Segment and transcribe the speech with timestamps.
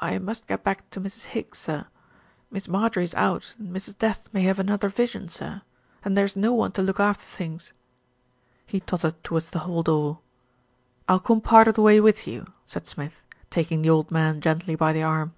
[0.00, 1.24] "I must get back to Mrs.
[1.24, 1.86] Higgs, sir.
[2.50, 3.96] Miss Marjorie's out and Mrs.
[3.96, 5.62] Death may have another vision, sir,
[6.04, 7.72] and there's no one to look after things."
[8.66, 10.18] He tottered towards the hall door.
[11.08, 14.74] "I'll come part of the way with you," said Smith, taking the old man gently
[14.74, 15.32] by the arm.